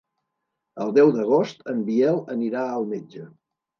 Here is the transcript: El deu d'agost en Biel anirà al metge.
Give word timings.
El 0.85 0.93
deu 0.95 1.11
d'agost 1.17 1.63
en 1.73 1.85
Biel 1.91 2.19
anirà 2.37 2.65
al 2.71 2.89
metge. 2.95 3.29